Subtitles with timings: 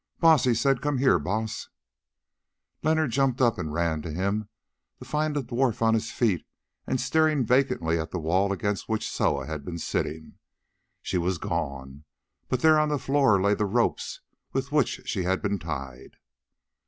[0.19, 1.69] "Baas," he said, "come here, Baas."
[2.81, 4.49] Leonard jumped up and ran to him,
[4.97, 6.43] to find the dwarf on his feet
[6.87, 10.39] and staring vacantly at the wall against which Soa had been sitting.
[11.03, 12.03] She was gone,
[12.49, 14.21] but there on the floor lay the ropes
[14.53, 16.15] with which she had been tied.